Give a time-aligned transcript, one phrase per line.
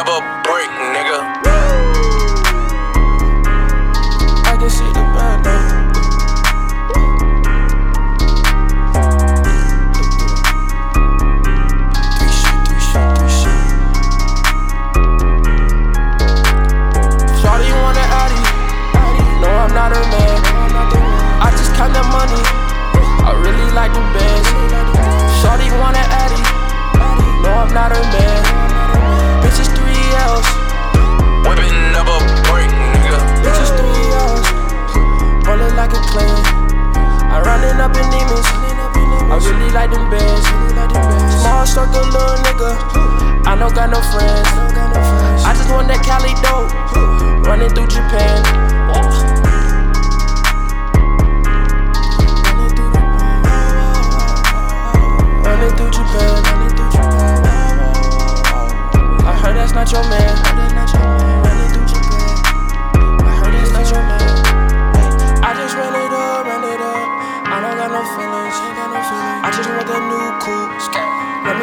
[0.00, 0.39] never
[39.70, 40.46] really like them bands.
[41.42, 43.46] Small circle, little nigga.
[43.46, 44.48] I don't got no friends.
[45.44, 47.46] I just want that Cali dope.
[47.46, 48.39] Running through Japan.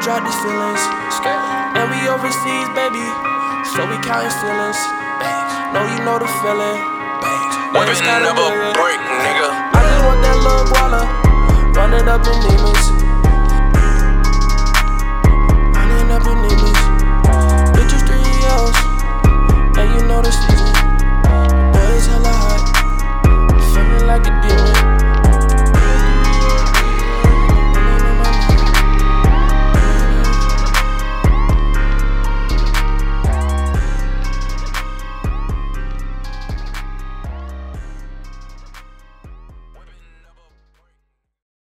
[0.00, 0.80] Drop these feelings.
[1.76, 3.04] And we overseas, baby.
[3.76, 4.80] So we counting feelings.
[5.72, 6.80] Know you know the feeling.
[7.72, 9.48] Weapon never break, nigga.
[9.70, 11.02] I just want that little guala.
[11.76, 12.99] Run it up in demons.